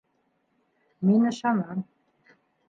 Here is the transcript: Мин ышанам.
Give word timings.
Мин 1.05 1.23
ышанам. 1.31 1.79